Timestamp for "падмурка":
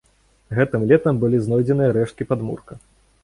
2.31-2.73